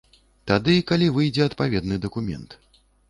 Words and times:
Тады, 0.51 0.75
калі 0.91 1.09
выйдзе 1.17 1.43
адпаведны 1.49 2.01
дакумент. 2.07 2.57